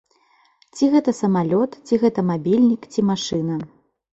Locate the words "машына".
3.11-3.63